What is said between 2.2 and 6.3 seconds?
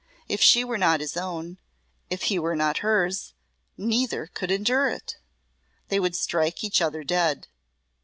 he were not hers, neither could endure it. They would